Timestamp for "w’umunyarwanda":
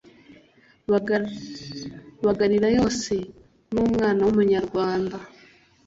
4.25-5.17